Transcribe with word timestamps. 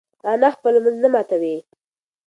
انا 0.31 0.47
خپل 0.55 0.71
لمونځ 0.75 0.97
نه 1.03 1.09
ماتوي. 1.13 1.55